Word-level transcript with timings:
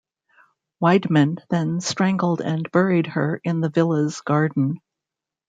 Weidmann 0.81 1.37
then 1.51 1.79
strangled 1.79 2.41
and 2.41 2.71
buried 2.71 3.05
her 3.05 3.39
in 3.43 3.59
the 3.61 3.69
villa's 3.69 4.21
garden. 4.21 4.81